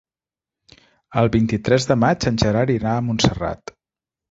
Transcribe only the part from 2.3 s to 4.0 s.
en Gerard irà a Montserrat.